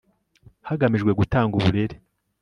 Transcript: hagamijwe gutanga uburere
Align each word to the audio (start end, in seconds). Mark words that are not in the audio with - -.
hagamijwe 0.67 1.11
gutanga 1.19 1.53
uburere 1.59 1.95